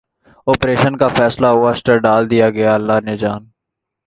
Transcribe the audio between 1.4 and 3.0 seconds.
ہوا سٹنٹ ڈال دیا گیا اللہ